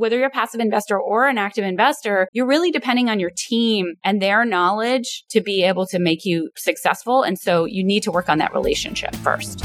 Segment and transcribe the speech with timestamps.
[0.00, 3.96] whether you're a passive investor or an active investor, you're really depending on your team
[4.02, 7.22] and their knowledge to be able to make you successful.
[7.22, 9.62] And so you need to work on that relationship first.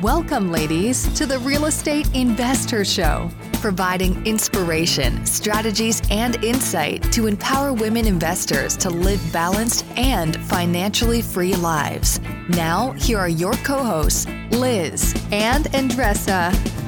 [0.00, 3.30] Welcome, ladies, to the Real Estate Invest Her Show,
[3.60, 11.54] providing inspiration, strategies, and insight to empower women investors to live balanced and financially free
[11.54, 12.18] lives.
[12.48, 16.83] Now, here are your co hosts, Liz and Andresa.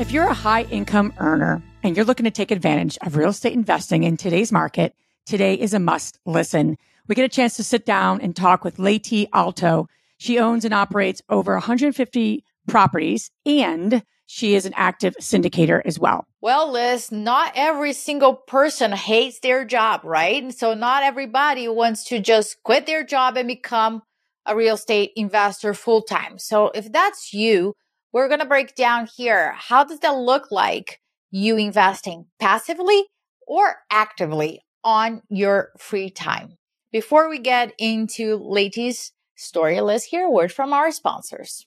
[0.00, 3.52] If you're a high income earner and you're looking to take advantage of real estate
[3.52, 4.94] investing in today's market,
[5.26, 6.78] today is a must listen.
[7.06, 9.88] We get a chance to sit down and talk with Leti Alto.
[10.16, 16.26] She owns and operates over 150 properties and she is an active syndicator as well.
[16.40, 20.50] Well, Liz, not every single person hates their job, right?
[20.54, 24.00] So not everybody wants to just quit their job and become
[24.46, 26.38] a real estate investor full time.
[26.38, 27.74] So if that's you,
[28.12, 29.52] we're going to break down here.
[29.52, 33.04] How does that look like you investing passively
[33.46, 36.56] or actively on your free time?
[36.92, 41.66] Before we get into Leti's story, let's hear a word from our sponsors.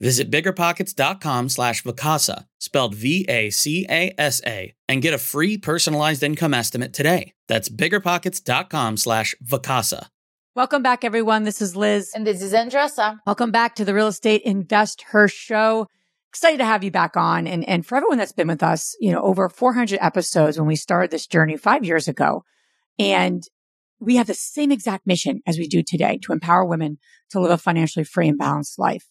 [0.00, 7.34] Visit biggerpockets.com slash Vacasa, spelled V-A-C-A-S-A, and get a free personalized income estimate today.
[7.48, 10.06] That's biggerpockets.com slash Vacasa.
[10.56, 11.44] Welcome back, everyone.
[11.44, 12.12] This is Liz.
[12.14, 13.18] And this is Andresa.
[13.26, 15.86] Welcome back to the Real Estate Invest Her Show.
[16.30, 17.46] Excited to have you back on.
[17.46, 20.76] And, and for everyone that's been with us, you know, over 400 episodes when we
[20.76, 22.44] started this journey five years ago.
[22.98, 23.42] And
[24.00, 26.98] we have the same exact mission as we do today to empower women
[27.30, 29.04] to live a financially free and balanced life.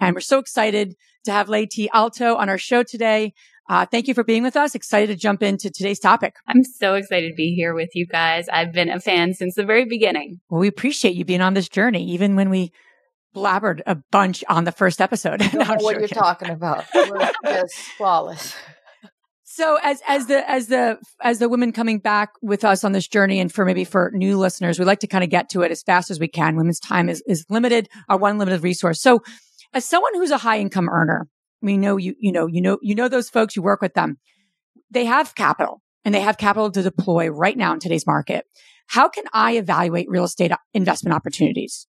[0.00, 3.32] And we're so excited to have Leti Alto on our show today.
[3.68, 4.74] Uh, thank you for being with us.
[4.74, 6.36] Excited to jump into today's topic.
[6.46, 8.48] I'm so excited to be here with you guys.
[8.50, 10.40] I've been a fan since the very beginning.
[10.50, 12.72] Well, we appreciate you being on this journey, even when we
[13.34, 15.42] blabbered a bunch on the first episode.
[15.42, 16.84] I don't know what you're talking about.
[16.94, 18.54] We're just flawless.
[19.54, 23.06] So as as the as the as the women coming back with us on this
[23.06, 25.70] journey, and for maybe for new listeners, we like to kind of get to it
[25.70, 26.56] as fast as we can.
[26.56, 29.00] Women's time is is limited, our one limited resource.
[29.00, 29.22] So,
[29.72, 31.28] as someone who's a high income earner,
[31.62, 33.56] we know you you know you know you know those folks.
[33.56, 34.18] You work with them.
[34.90, 38.46] They have capital, and they have capital to deploy right now in today's market.
[38.88, 41.86] How can I evaluate real estate investment opportunities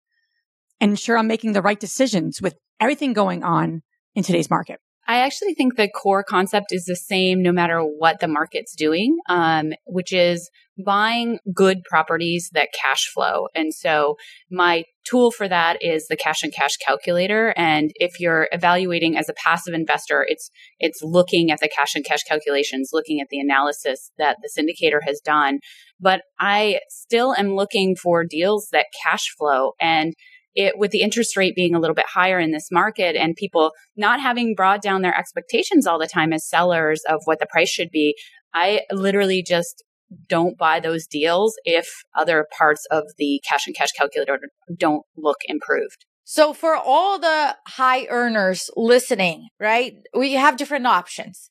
[0.79, 3.83] and ensure I'm making the right decisions with everything going on
[4.15, 4.79] in today's market?
[5.07, 9.17] I actually think the core concept is the same no matter what the market's doing,
[9.29, 10.49] um, which is
[10.83, 13.47] buying good properties that cash flow.
[13.55, 14.15] And so
[14.49, 17.53] my tool for that is the cash and cash calculator.
[17.55, 20.49] And if you're evaluating as a passive investor, it's,
[20.79, 24.99] it's looking at the cash and cash calculations, looking at the analysis that the syndicator
[25.05, 25.59] has done.
[25.99, 30.13] But I still am looking for deals that cash flow and
[30.55, 33.71] it with the interest rate being a little bit higher in this market and people
[33.95, 37.69] not having brought down their expectations all the time as sellers of what the price
[37.69, 38.15] should be,
[38.53, 39.83] I literally just
[40.27, 44.39] don't buy those deals if other parts of the cash and cash calculator
[44.77, 46.05] don't look improved.
[46.23, 49.93] So for all the high earners listening, right?
[50.17, 51.49] We have different options.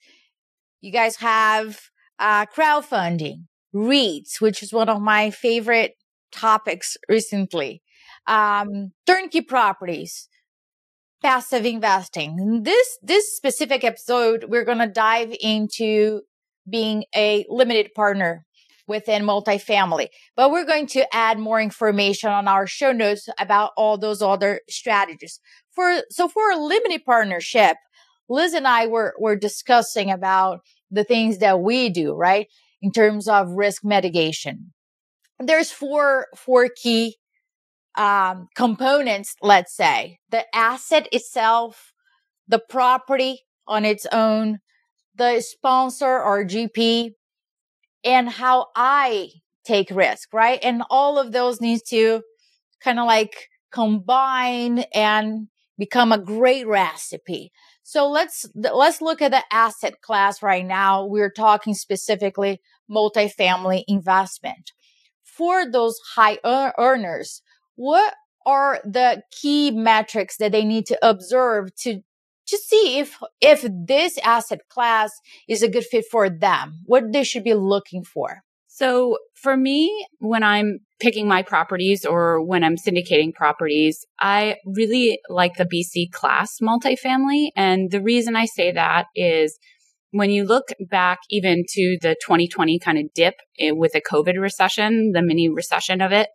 [0.81, 1.81] You guys have
[2.19, 3.45] uh, crowdfunding,
[3.75, 5.93] REITs, which is one of my favorite
[6.33, 7.83] topics recently
[8.27, 10.29] um, turnkey properties,
[11.23, 12.63] passive investing.
[12.63, 16.23] This, this specific episode, we're going to dive into
[16.69, 18.47] being a limited partner
[18.87, 23.97] within multifamily, but we're going to add more information on our show notes about all
[23.97, 25.41] those other strategies.
[25.73, 27.77] For, so for a limited partnership,
[28.29, 32.47] Liz and I were, were discussing about the things that we do, right?
[32.83, 34.73] In terms of risk mitigation.
[35.39, 37.17] There's four, four key
[37.97, 41.93] um, components, let's say the asset itself,
[42.49, 44.59] the property on its own,
[45.15, 47.13] the sponsor or GP,
[48.05, 49.31] and how I
[49.65, 50.59] take risk, right?
[50.63, 52.23] And all of those needs to
[52.83, 55.49] kind of like combine and
[55.79, 57.51] become a great recipe.
[57.83, 61.05] So let's, let's look at the asset class right now.
[61.05, 62.61] We're talking specifically
[62.91, 64.73] multifamily investment.
[65.23, 67.43] For those high earners,
[67.77, 68.15] what
[68.47, 72.01] are the key metrics that they need to observe to
[72.47, 75.11] to see if if this asset class
[75.49, 78.43] is a good fit for them what they should be looking for
[78.77, 85.21] So for me, when I'm picking my properties or when I'm syndicating properties, I really
[85.29, 87.51] like the BC class multifamily.
[87.55, 89.57] And the reason I say that is
[90.11, 94.41] when you look back even to the 2020 kind of dip eh, with the COVID
[94.41, 96.31] recession, the mini recession of it,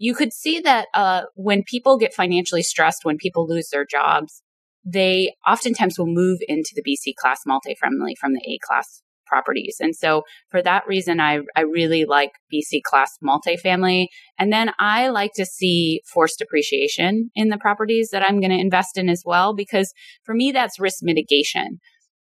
[0.00, 4.42] you could see that uh, when people get financially stressed, when people lose their jobs,
[4.82, 9.76] they oftentimes will move into the BC class multifamily from the A class properties.
[9.78, 14.06] And so for that reason, I, I really like BC class multifamily.
[14.38, 18.58] And then I like to see forced appreciation in the properties that I'm going to
[18.58, 19.92] invest in as well, because
[20.24, 21.78] for me, that's risk mitigation.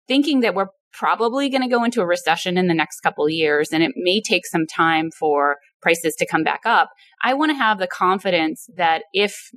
[0.07, 3.71] Thinking that we're probably going to go into a recession in the next couple years
[3.73, 6.90] and it may take some time for prices to come back up.
[7.23, 9.50] I want to have the confidence that if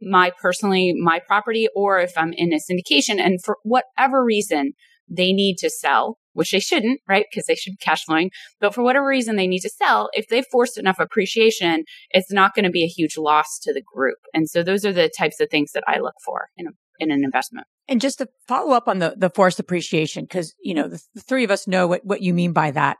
[0.00, 4.72] my personally my property or if I'm in a syndication and for whatever reason
[5.08, 7.26] they need to sell, which they shouldn't, right?
[7.30, 8.30] Because they should be cash flowing.
[8.60, 12.54] But for whatever reason they need to sell, if they've forced enough appreciation, it's not
[12.54, 14.18] going to be a huge loss to the group.
[14.32, 17.10] And so those are the types of things that I look for in a, in
[17.10, 17.66] an investment.
[17.88, 21.20] And just to follow up on the the forced appreciation, because you know the, the
[21.20, 22.96] three of us know what what you mean by that.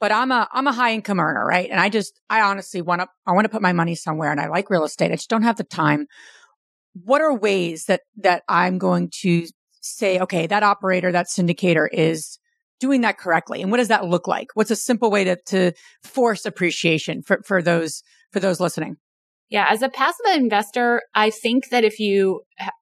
[0.00, 1.70] But I'm a I'm a high income earner, right?
[1.70, 4.40] And I just I honestly want to I want to put my money somewhere, and
[4.40, 5.12] I like real estate.
[5.12, 6.06] I just don't have the time.
[6.92, 9.46] What are ways that that I'm going to
[9.80, 12.38] say, okay, that operator, that syndicator is
[12.80, 13.62] doing that correctly?
[13.62, 14.48] And what does that look like?
[14.54, 18.02] What's a simple way to, to force appreciation for, for those,
[18.32, 18.96] for those listening?
[19.54, 22.40] Yeah, as a passive investor, I think that if you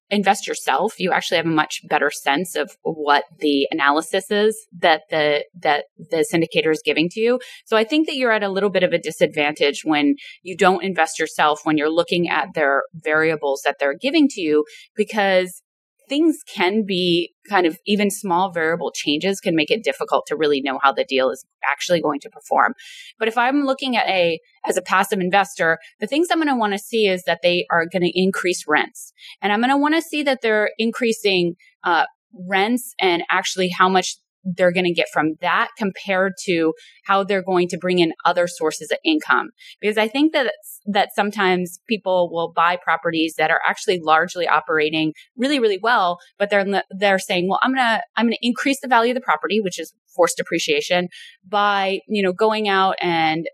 [0.09, 5.03] invest yourself, you actually have a much better sense of what the analysis is that
[5.11, 7.39] the that the syndicator is giving to you.
[7.67, 10.83] So I think that you're at a little bit of a disadvantage when you don't
[10.83, 14.65] invest yourself when you're looking at their variables that they're giving to you
[14.95, 15.61] because
[16.09, 20.61] things can be kind of even small variable changes can make it difficult to really
[20.61, 22.73] know how the deal is actually going to perform.
[23.19, 26.55] But if I'm looking at a, as a passive investor, the things I'm going to
[26.55, 29.13] want to see is that they are going to increase rents.
[29.41, 32.05] And I'm going to want to see that they're increasing, uh,
[32.47, 36.73] rents and actually how much they're going to get from that compared to
[37.05, 39.49] how they're going to bring in other sources of income.
[39.79, 40.53] Because I think that
[40.85, 46.49] that sometimes people will buy properties that are actually largely operating really, really well, but
[46.49, 49.79] they're they're saying, well, I'm gonna I'm gonna increase the value of the property, which
[49.79, 51.07] is forced appreciation,
[51.47, 53.45] by you know going out and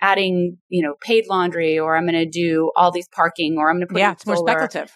[0.00, 3.76] adding, you know, paid laundry, or I'm going to do all these parking, or I'm
[3.76, 4.92] going to put yeah, it's more speculative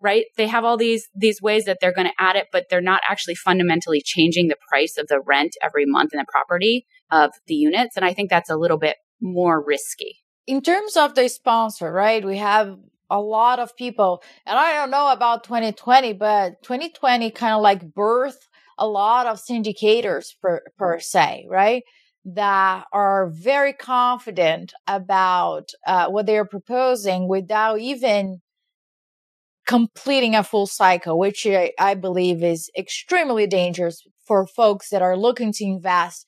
[0.00, 0.26] right?
[0.36, 3.00] They have all these these ways that they're going to add it, but they're not
[3.08, 7.54] actually fundamentally changing the price of the rent every month in the property of the
[7.54, 10.18] units, and I think that's a little bit more risky.
[10.46, 12.24] In terms of the sponsor, right?
[12.24, 12.78] We have
[13.10, 17.90] a lot of people, and I don't know about 2020, but 2020 kind of like
[17.90, 18.46] birthed
[18.78, 21.82] a lot of syndicators per, per se, right?
[22.24, 28.40] That are very confident about uh, what they're proposing without even
[29.68, 35.16] completing a full cycle, which I, I believe is extremely dangerous for folks that are
[35.16, 36.26] looking to invest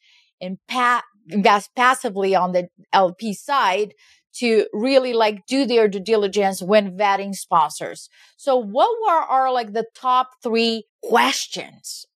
[0.69, 3.94] pa- invest passively on the LP side
[4.32, 8.08] to really like do their due diligence when vetting sponsors.
[8.37, 12.06] So what were are like the top three questions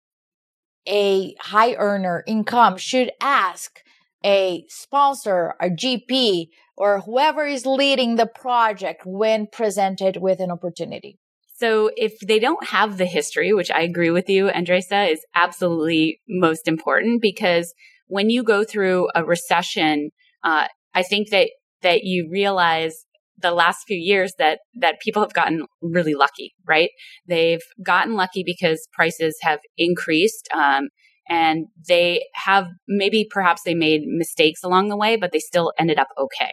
[0.87, 3.81] a high earner income should ask
[4.25, 11.19] a sponsor, a GP, or whoever is leading the project when presented with an opportunity.
[11.57, 16.21] So if they don't have the history, which I agree with you, Andresa, is absolutely
[16.29, 17.73] most important because
[18.09, 20.11] when you go through a recession,
[20.43, 21.51] uh, I think that
[21.83, 23.05] that you realize
[23.39, 26.91] the last few years that that people have gotten really lucky, right?
[27.27, 30.49] They've gotten lucky because prices have increased.
[30.53, 30.89] Um,
[31.29, 35.99] and they have maybe perhaps they made mistakes along the way, but they still ended
[35.99, 36.53] up okay.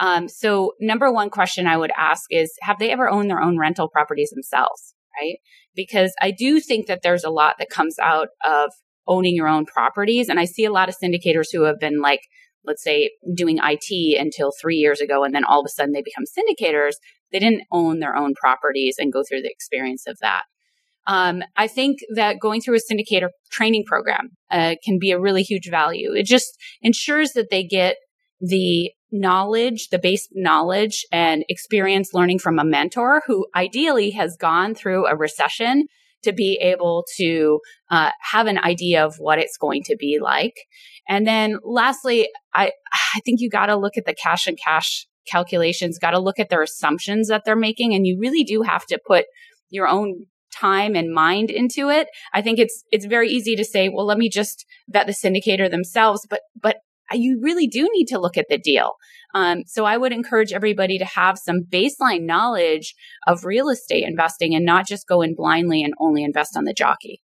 [0.00, 3.58] Um, so number one question I would ask is, have they ever owned their own
[3.58, 4.94] rental properties themselves?
[5.20, 5.36] Right?
[5.76, 8.70] Because I do think that there's a lot that comes out of
[9.06, 10.28] owning your own properties.
[10.28, 12.20] And I see a lot of syndicators who have been like,
[12.64, 15.24] let's say doing IT until three years ago.
[15.24, 16.94] And then all of a sudden they become syndicators.
[17.32, 20.44] They didn't own their own properties and go through the experience of that.
[21.06, 25.42] Um, I think that going through a syndicator training program uh, can be a really
[25.42, 26.12] huge value.
[26.12, 27.96] It just ensures that they get
[28.40, 34.74] the knowledge, the base knowledge and experience learning from a mentor who ideally has gone
[34.74, 35.86] through a recession
[36.22, 40.54] to be able to uh, have an idea of what it's going to be like.
[41.08, 42.72] And then lastly, I,
[43.14, 46.38] I think you got to look at the cash and cash calculations, got to look
[46.38, 47.94] at their assumptions that they're making.
[47.94, 49.24] And you really do have to put
[49.70, 52.08] your own time and mind into it.
[52.34, 55.70] I think it's, it's very easy to say, well, let me just vet the syndicator
[55.70, 56.26] themselves.
[56.28, 56.76] But, but
[57.12, 58.92] you really do need to look at the deal.
[59.34, 62.94] Um, so I would encourage everybody to have some baseline knowledge
[63.26, 66.74] of real estate investing and not just go in blindly and only invest on the
[66.74, 67.22] jockey.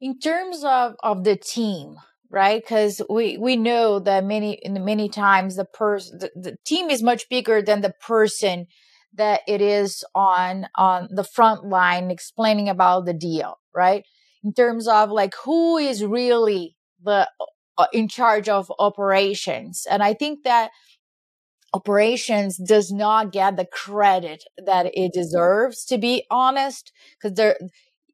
[0.00, 1.96] In terms of, of the team,
[2.30, 2.62] right?
[2.62, 7.28] Because we, we know that many, many times the person, the, the team is much
[7.28, 8.66] bigger than the person
[9.14, 14.04] that it is on, on the front line explaining about the deal, right?
[14.44, 17.28] In terms of like who is really the
[17.78, 19.86] Uh, in charge of operations.
[19.88, 20.72] And I think that
[21.72, 27.56] operations does not get the credit that it deserves to be honest because there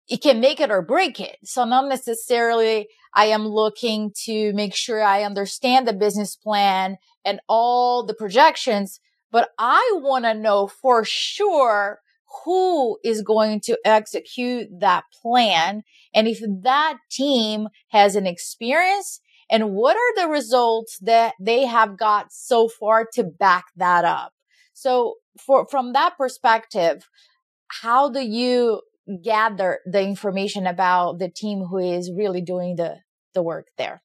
[0.09, 4.75] it can make it or break it so not necessarily i am looking to make
[4.75, 8.99] sure i understand the business plan and all the projections
[9.31, 12.01] but i want to know for sure
[12.45, 19.21] who is going to execute that plan and if that team has an experience
[19.51, 24.33] and what are the results that they have got so far to back that up?
[24.73, 27.09] So for from that perspective
[27.83, 28.81] how do you
[29.23, 32.97] gather the information about the team who is really doing the
[33.35, 34.03] the work there?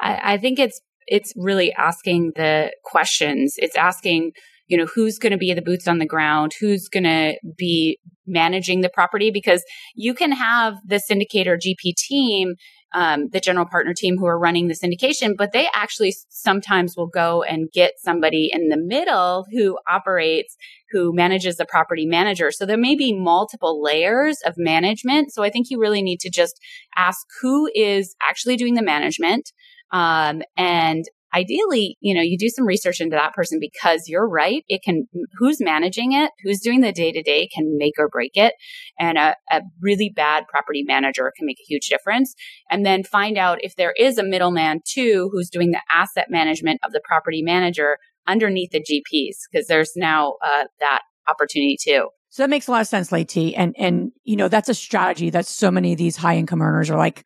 [0.00, 3.54] I, I think it's it's really asking the questions.
[3.58, 4.32] It's asking
[4.66, 6.52] you know who's going to be the boots on the ground?
[6.60, 9.30] Who's going to be managing the property?
[9.30, 9.64] Because
[9.94, 12.54] you can have the syndicator gp team
[12.92, 17.06] um, the general partner team who are running the syndication, but they actually sometimes will
[17.06, 20.56] go and get somebody in the middle who operates,
[20.90, 22.50] who manages the property manager.
[22.50, 25.32] So there may be multiple layers of management.
[25.32, 26.60] So I think you really need to just
[26.96, 29.52] ask who is actually doing the management.
[29.92, 34.64] Um, and ideally, you know, you do some research into that person because you're right.
[34.68, 35.06] It can,
[35.38, 38.54] who's managing it, who's doing the day to day can make or break it.
[38.98, 42.34] And a, a, really bad property manager can make a huge difference.
[42.70, 46.80] And then find out if there is a middleman too, who's doing the asset management
[46.84, 52.08] of the property manager underneath the GPs, because there's now uh, that opportunity too.
[52.28, 53.56] So that makes a lot of sense, Leti.
[53.56, 56.88] And, and, you know, that's a strategy that so many of these high income earners
[56.88, 57.24] are like,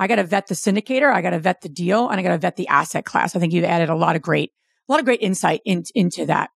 [0.00, 2.30] I got to vet the syndicator, I got to vet the deal, and I got
[2.30, 3.36] to vet the asset class.
[3.36, 4.50] I think you've added a lot of great,
[4.88, 6.48] a lot of great insight in, into that.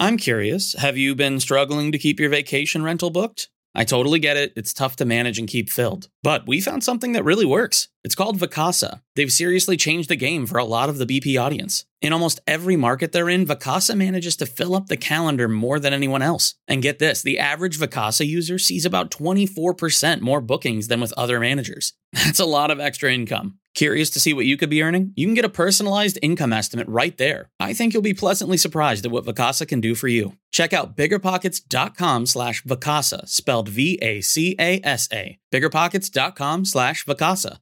[0.00, 3.50] I'm curious, have you been struggling to keep your vacation rental booked?
[3.74, 4.52] I totally get it.
[4.56, 6.08] It's tough to manage and keep filled.
[6.22, 7.88] But we found something that really works.
[8.04, 9.02] It's called Vacasa.
[9.16, 11.84] They've seriously changed the game for a lot of the BP audience.
[12.04, 15.94] In almost every market they're in, Vacasa manages to fill up the calendar more than
[15.94, 16.54] anyone else.
[16.68, 21.40] And get this the average Vacasa user sees about 24% more bookings than with other
[21.40, 21.94] managers.
[22.12, 23.58] That's a lot of extra income.
[23.74, 25.14] Curious to see what you could be earning?
[25.16, 27.48] You can get a personalized income estimate right there.
[27.58, 30.36] I think you'll be pleasantly surprised at what Vacasa can do for you.
[30.52, 35.38] Check out biggerpockets.com slash Vacasa, spelled V-A-C-A-S-A.
[35.50, 37.60] Biggerpockets.com slash Vacasa.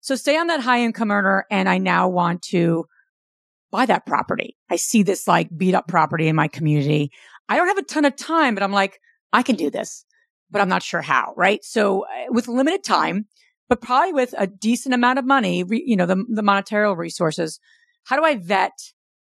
[0.00, 2.86] So stay on that high income earner and I now want to
[3.72, 4.56] buy that property.
[4.70, 7.10] I see this like beat up property in my community.
[7.48, 9.00] I don't have a ton of time, but I'm like,
[9.32, 10.04] I can do this,
[10.50, 11.64] but I'm not sure how, right?
[11.64, 13.26] So uh, with limited time,
[13.68, 17.58] but probably with a decent amount of money, you know, the, the monetary resources.
[18.04, 18.72] How do I vet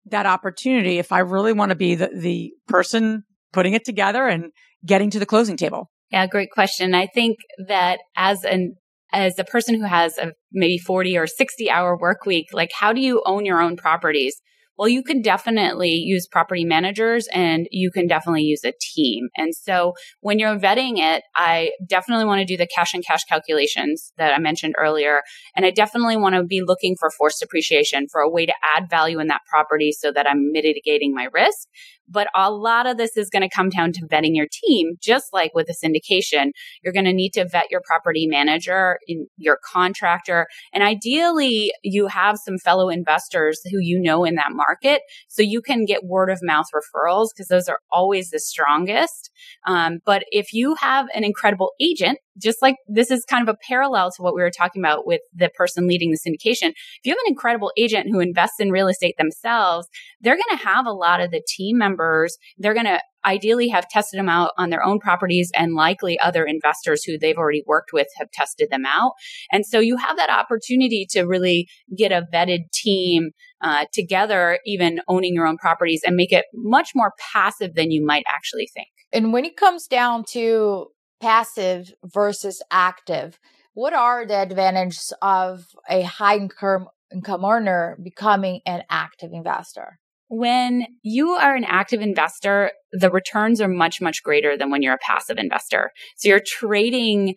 [0.05, 4.51] that opportunity if I really want to be the, the person putting it together and
[4.85, 5.89] getting to the closing table?
[6.11, 6.93] Yeah, great question.
[6.93, 8.75] I think that as an
[9.13, 12.93] as a person who has a maybe 40 or 60 hour work week, like how
[12.93, 14.41] do you own your own properties?
[14.77, 19.29] Well, you can definitely use property managers and you can definitely use a team.
[19.35, 23.23] And so when you're vetting it, I definitely want to do the cash and cash
[23.23, 25.21] calculations that I mentioned earlier.
[25.55, 28.87] And I definitely want to be looking for forced depreciation for a way to add
[28.87, 31.67] value in that property so that I'm mitigating my risk.
[32.09, 35.33] But a lot of this is going to come down to vetting your team, just
[35.33, 36.51] like with a syndication.
[36.83, 38.99] You're going to need to vet your property manager,
[39.37, 45.01] your contractor, and ideally you have some fellow investors who you know in that market
[45.27, 49.31] so you can get word of mouth referrals because those are always the strongest.
[49.65, 53.57] Um, but if you have an incredible agent, just like this is kind of a
[53.67, 56.69] parallel to what we were talking about with the person leading the syndication.
[56.69, 59.87] If you have an incredible agent who invests in real estate themselves,
[60.21, 62.37] they're going to have a lot of the team members.
[62.57, 66.45] They're going to ideally have tested them out on their own properties and likely other
[66.45, 69.11] investors who they've already worked with have tested them out.
[69.51, 74.99] And so you have that opportunity to really get a vetted team uh, together, even
[75.07, 78.87] owning your own properties and make it much more passive than you might actually think.
[79.11, 80.87] And when it comes down to
[81.21, 83.39] passive versus active,
[83.73, 89.99] what are the advantages of a high income income earner becoming an active investor?
[90.29, 94.95] when you are an active investor, the returns are much, much greater than when you're
[94.95, 95.91] a passive investor.
[96.17, 97.35] So you're trading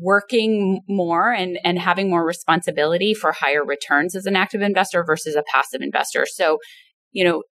[0.00, 5.34] working more and, and having more responsibility for higher returns as an active investor versus
[5.34, 6.24] a passive investor.
[6.26, 6.58] So,
[7.12, 7.42] you know,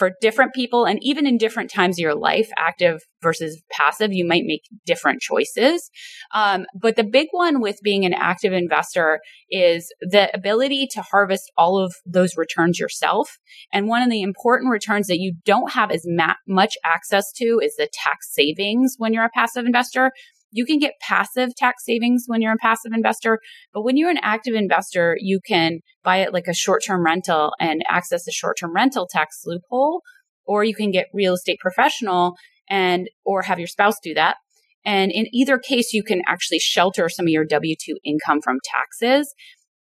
[0.00, 4.26] for different people and even in different times of your life, active versus passive, you
[4.26, 5.90] might make different choices.
[6.34, 11.52] Um, but the big one with being an active investor is the ability to harvest
[11.58, 13.36] all of those returns yourself.
[13.74, 17.60] And one of the important returns that you don't have as ma- much access to
[17.62, 20.12] is the tax savings when you're a passive investor.
[20.50, 23.38] You can get passive tax savings when you're a passive investor,
[23.72, 27.52] but when you're an active investor, you can buy it like a short term rental
[27.60, 30.02] and access the short term rental tax loophole,
[30.44, 32.34] or you can get real estate professional
[32.68, 34.36] and, or have your spouse do that.
[34.84, 38.58] And in either case, you can actually shelter some of your W 2 income from
[38.64, 39.34] taxes.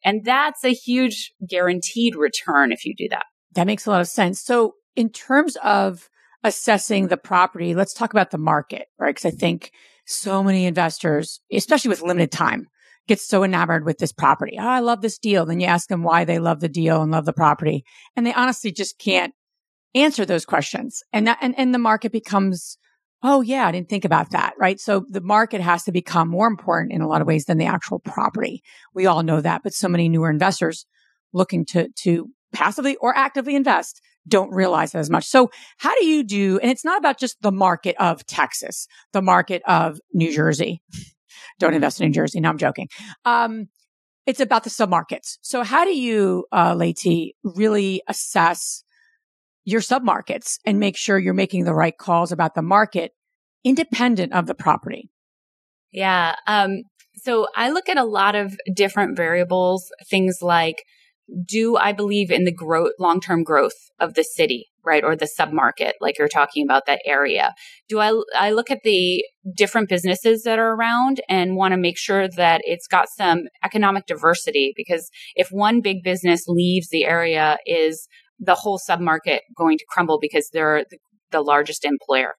[0.04, 3.24] And that's a huge guaranteed return if you do that.
[3.54, 4.40] That makes a lot of sense.
[4.40, 6.08] So, in terms of
[6.44, 9.14] assessing the property, let's talk about the market, right?
[9.14, 9.72] Because I think
[10.06, 12.66] so many investors, especially with limited time,
[13.08, 14.56] get so enamored with this property.
[14.58, 15.46] Oh, I love this deal.
[15.46, 17.84] Then you ask them why they love the deal and love the property.
[18.16, 19.34] And they honestly just can't
[19.94, 21.02] answer those questions.
[21.12, 22.78] And that, and, and the market becomes,
[23.22, 24.54] oh yeah, I didn't think about that.
[24.58, 24.80] Right.
[24.80, 27.66] So the market has to become more important in a lot of ways than the
[27.66, 28.62] actual property.
[28.94, 30.86] We all know that, but so many newer investors
[31.32, 35.24] looking to, to passively or actively invest don't realize that as much.
[35.24, 39.22] So how do you do, and it's not about just the market of Texas, the
[39.22, 40.82] market of New Jersey.
[41.58, 42.40] Don't invest in New Jersey.
[42.40, 42.88] No, I'm joking.
[43.24, 43.68] Um,
[44.26, 45.38] it's about the submarkets.
[45.40, 48.82] So how do you, uh, Leti, really assess
[49.64, 53.12] your submarkets and make sure you're making the right calls about the market
[53.64, 55.10] independent of the property?
[55.92, 56.34] Yeah.
[56.46, 56.82] Um,
[57.16, 60.84] so I look at a lot of different variables, things like
[61.44, 65.02] do I believe in the growth, long term growth of the city, right?
[65.02, 67.52] Or the submarket, like you're talking about that area?
[67.88, 69.24] Do I, I look at the
[69.56, 74.06] different businesses that are around and want to make sure that it's got some economic
[74.06, 74.72] diversity?
[74.76, 78.06] Because if one big business leaves the area, is
[78.38, 80.98] the whole submarket going to crumble because they're the,
[81.32, 82.34] the largest employer?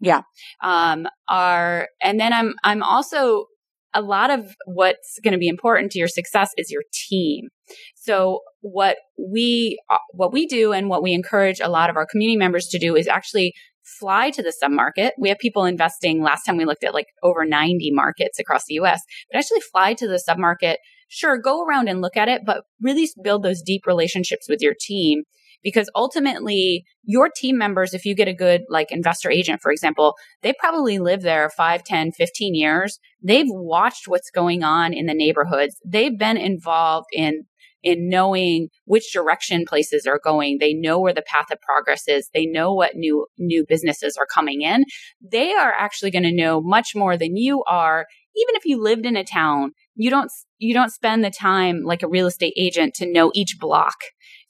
[0.00, 0.22] Yeah.
[0.62, 3.46] Um, are, and then I'm, I'm also
[3.94, 7.48] a lot of what's going to be important to your success is your team.
[7.94, 12.06] So what we uh, what we do and what we encourage a lot of our
[12.06, 13.54] community members to do is actually
[14.00, 15.12] fly to the submarket.
[15.18, 18.74] We have people investing last time we looked at like over 90 markets across the
[18.74, 20.76] US, but actually fly to the submarket.
[21.08, 24.74] Sure, go around and look at it, but really build those deep relationships with your
[24.78, 25.24] team
[25.64, 30.14] because ultimately your team members if you get a good like investor agent for example
[30.42, 32.98] they probably live there 5 10 15 years.
[33.22, 35.76] They've watched what's going on in the neighborhoods.
[35.84, 37.44] They've been involved in
[37.82, 40.56] in knowing which direction places are going.
[40.58, 42.30] They know where the path of progress is.
[42.32, 44.84] They know what new new businesses are coming in.
[45.20, 48.06] They are actually going to know much more than you are.
[48.36, 52.02] Even if you lived in a town you don't you don't spend the time like
[52.02, 53.94] a real estate agent to know each block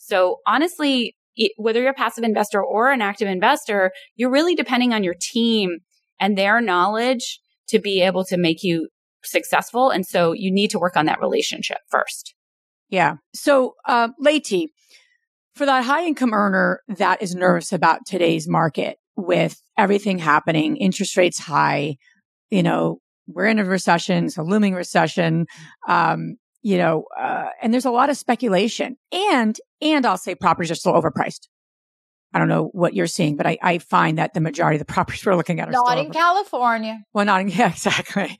[0.06, 4.92] so honestly, it, whether you're a passive investor or an active investor, you're really depending
[4.92, 5.78] on your team
[6.20, 8.88] and their knowledge to be able to make you
[9.24, 9.90] successful.
[9.90, 12.34] And so you need to work on that relationship first.
[12.90, 13.14] Yeah.
[13.34, 14.68] So, uh, Leti,
[15.54, 21.16] for that high income earner that is nervous about today's market with everything happening, interest
[21.16, 21.96] rates high,
[22.50, 25.46] you know, we're in a recession, it's a looming recession.
[25.88, 30.70] Um, you know, uh, and there's a lot of speculation and, and I'll say properties
[30.70, 31.46] are still overpriced.
[32.32, 34.92] I don't know what you're seeing, but I, I find that the majority of the
[34.92, 36.10] properties we're looking at are not in.
[36.10, 37.04] California.
[37.12, 38.38] Well, not in, yeah, exactly.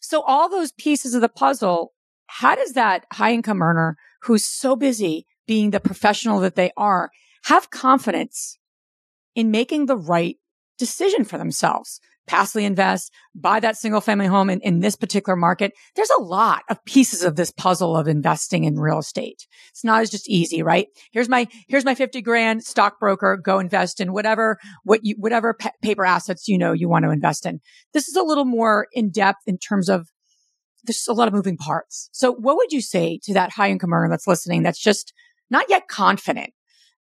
[0.00, 1.92] So all those pieces of the puzzle,
[2.26, 7.10] how does that high income earner who's so busy being the professional that they are
[7.44, 8.58] have confidence
[9.34, 10.38] in making the right
[10.78, 12.00] decision for themselves?
[12.30, 15.72] Passively invest, buy that single family home in, in this particular market.
[15.96, 19.48] There's a lot of pieces of this puzzle of investing in real estate.
[19.70, 20.86] It's not as just easy, right?
[21.10, 23.36] Here's my, here's my 50 grand stockbroker.
[23.36, 27.10] Go invest in whatever, what you, whatever pa- paper assets you know you want to
[27.10, 27.60] invest in.
[27.94, 30.06] This is a little more in depth in terms of
[30.84, 32.10] there's a lot of moving parts.
[32.12, 35.12] So what would you say to that high income earner that's listening that's just
[35.50, 36.52] not yet confident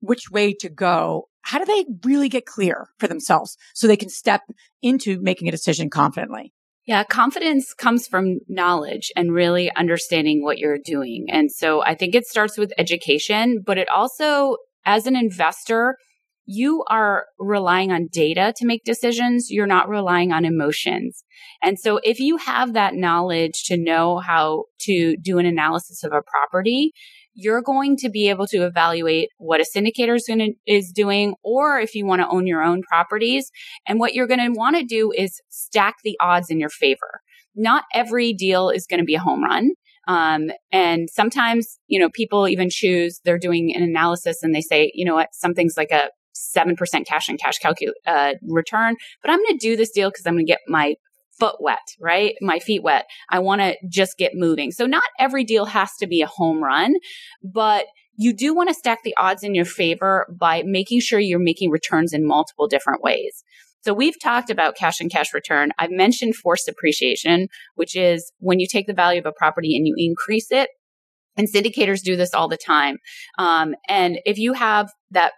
[0.00, 4.10] which way to go how do they really get clear for themselves so they can
[4.10, 4.42] step
[4.82, 6.52] into making a decision confidently?
[6.84, 11.26] Yeah, confidence comes from knowledge and really understanding what you're doing.
[11.30, 15.96] And so I think it starts with education, but it also, as an investor,
[16.44, 19.50] you are relying on data to make decisions.
[19.50, 21.24] You're not relying on emotions.
[21.62, 26.12] And so if you have that knowledge to know how to do an analysis of
[26.12, 26.92] a property,
[27.40, 31.78] you're going to be able to evaluate what a syndicator is, gonna, is doing, or
[31.78, 33.52] if you want to own your own properties.
[33.86, 37.20] And what you're going to want to do is stack the odds in your favor.
[37.54, 39.70] Not every deal is going to be a home run.
[40.08, 44.90] Um, and sometimes, you know, people even choose, they're doing an analysis and they say,
[44.92, 49.38] you know what, something's like a 7% cash and cash calcu- uh, return, but I'm
[49.38, 50.94] going to do this deal because I'm going to get my
[51.38, 52.34] foot wet, right?
[52.40, 53.06] My feet wet.
[53.30, 54.72] I want to just get moving.
[54.72, 56.94] So not every deal has to be a home run,
[57.42, 61.38] but you do want to stack the odds in your favor by making sure you're
[61.38, 63.44] making returns in multiple different ways.
[63.82, 65.70] So we've talked about cash and cash return.
[65.78, 69.86] I've mentioned forced appreciation, which is when you take the value of a property and
[69.86, 70.68] you increase it.
[71.36, 72.96] And syndicators do this all the time.
[73.38, 75.32] Um, and if you have that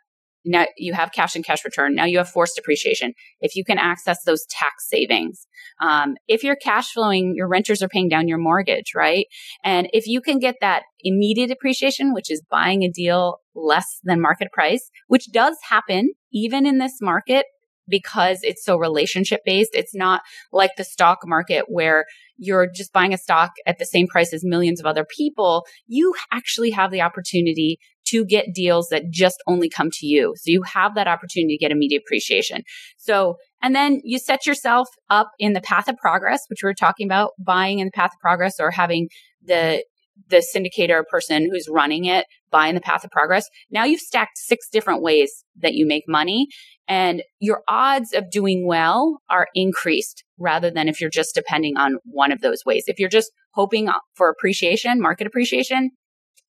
[0.44, 1.94] now you have cash and cash return.
[1.94, 3.12] Now you have forced appreciation.
[3.40, 5.46] If you can access those tax savings,
[5.80, 9.26] um, if you're cash flowing, your renters are paying down your mortgage, right?
[9.64, 14.20] And if you can get that immediate appreciation, which is buying a deal less than
[14.20, 17.46] market price, which does happen even in this market,
[17.90, 19.70] because it's so relationship based.
[19.74, 20.22] It's not
[20.52, 22.04] like the stock market where
[22.38, 25.66] you're just buying a stock at the same price as millions of other people.
[25.86, 27.78] You actually have the opportunity
[28.10, 30.34] to get deals that just only come to you.
[30.36, 32.62] So you have that opportunity to get immediate appreciation.
[32.98, 36.74] So, and then you set yourself up in the path of progress, which we are
[36.74, 39.08] talking about buying in the path of progress or having
[39.42, 39.84] the
[40.28, 43.48] the syndicator person who's running it buying the path of progress.
[43.70, 46.48] Now you've stacked six different ways that you make money
[46.88, 51.98] and your odds of doing well are increased rather than if you're just depending on
[52.04, 52.84] one of those ways.
[52.86, 55.90] If you're just hoping for appreciation, market appreciation,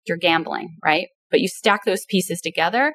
[0.06, 1.08] you're gambling, right?
[1.30, 2.94] But you stack those pieces together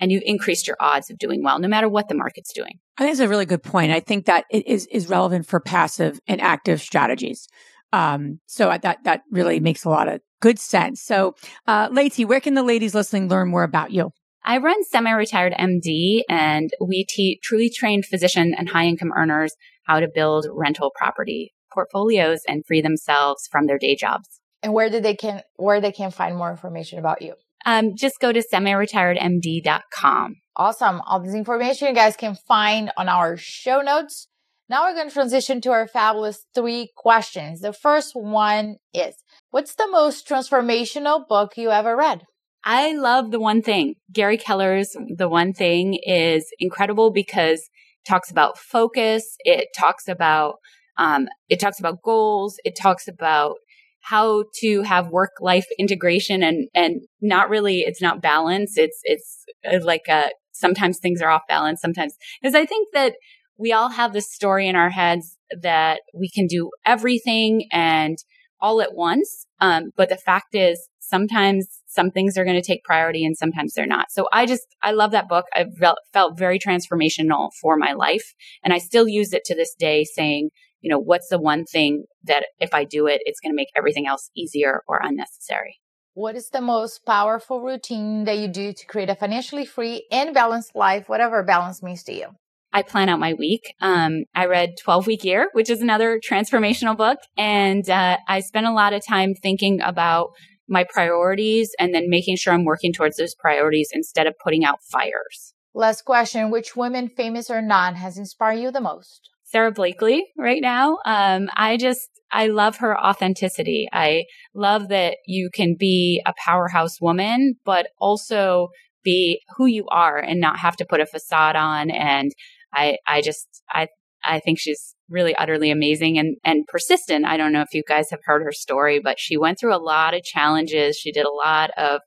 [0.00, 2.78] and you've increased your odds of doing well, no matter what the market's doing.
[2.96, 3.92] I think it's a really good point.
[3.92, 7.48] I think that it is, is relevant for passive and active strategies.
[7.92, 11.02] Um, so that, that really makes a lot of good sense.
[11.02, 11.34] So,
[11.66, 14.12] uh, Leti, where can the ladies listening learn more about you?
[14.42, 20.00] I run semi-retired MD and we teach truly trained physician and high income earners how
[20.00, 24.40] to build rental property portfolios and free themselves from their day jobs.
[24.62, 27.34] And where did they can where they can find more information about you?
[27.66, 30.36] Um, just go to semi-retiredmd.com.
[30.56, 31.00] Awesome.
[31.06, 34.28] All this information you guys can find on our show notes.
[34.68, 37.60] Now we're going to transition to our fabulous three questions.
[37.60, 39.16] The first one is,
[39.50, 42.22] what's the most transformational book you ever read?
[42.64, 43.94] I love the one thing.
[44.12, 49.34] Gary Keller's The One Thing is incredible because it talks about focus.
[49.40, 50.56] It talks about,
[50.98, 52.56] um, it talks about goals.
[52.64, 53.56] It talks about
[54.02, 58.76] how to have work life integration and, and not really, it's not balance.
[58.76, 61.80] It's, it's uh, like a, uh, sometimes things are off balance.
[61.80, 63.14] Sometimes, because I think that
[63.58, 68.16] we all have this story in our heads that we can do everything and
[68.60, 69.46] all at once.
[69.60, 73.74] Um, but the fact is sometimes some things are going to take priority and sometimes
[73.74, 74.10] they're not.
[74.10, 75.46] So I just, I love that book.
[75.52, 78.34] I felt felt very transformational for my life.
[78.62, 82.04] And I still use it to this day saying, you know, what's the one thing
[82.24, 85.78] that if I do it, it's going to make everything else easier or unnecessary?
[86.14, 90.34] What is the most powerful routine that you do to create a financially free and
[90.34, 92.26] balanced life, whatever balance means to you?
[92.72, 93.74] I plan out my week.
[93.80, 97.18] Um, I read 12 Week Year, which is another transformational book.
[97.36, 100.30] And uh, I spent a lot of time thinking about
[100.68, 104.78] my priorities and then making sure I'm working towards those priorities instead of putting out
[104.82, 105.52] fires.
[105.74, 109.28] Last question Which women, famous or non, has inspired you the most?
[109.50, 110.98] Sara Blakely right now.
[111.04, 113.88] Um, I just, I love her authenticity.
[113.92, 118.68] I love that you can be a powerhouse woman, but also
[119.02, 121.90] be who you are and not have to put a facade on.
[121.90, 122.30] And
[122.72, 123.88] I, I just, I,
[124.24, 127.24] I think she's really utterly amazing and, and persistent.
[127.24, 129.78] I don't know if you guys have heard her story, but she went through a
[129.82, 130.96] lot of challenges.
[130.96, 132.02] She did a lot of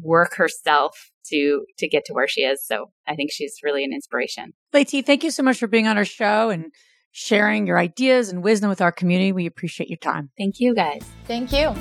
[0.00, 2.64] work herself to to get to where she is.
[2.64, 4.52] So I think she's really an inspiration.
[4.72, 6.66] Leti, thank you so much for being on our show and
[7.12, 9.32] sharing your ideas and wisdom with our community.
[9.32, 10.30] We appreciate your time.
[10.38, 11.02] Thank you guys.
[11.26, 11.74] Thank you.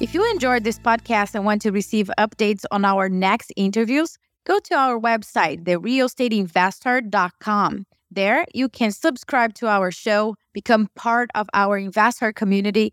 [0.00, 4.58] If you enjoyed this podcast and want to receive updates on our next interviews, go
[4.58, 7.86] to our website, therealestateinvestor.com.
[8.10, 12.92] There, you can subscribe to our show, become part of our investor community,